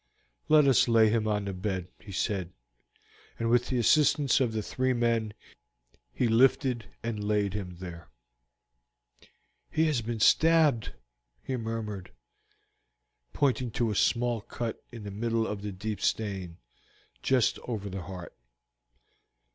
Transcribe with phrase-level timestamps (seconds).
[0.49, 2.53] "Let us lay him on the bed," he said,
[3.37, 5.35] and with the assistance of the three men
[6.11, 8.09] he lifted and laid him there.
[9.69, 10.93] "He has been stabbed,"
[11.43, 12.11] he murmured,
[13.31, 16.57] pointing to a small cut in the middle of the deep stain,
[17.21, 18.35] just over the heart.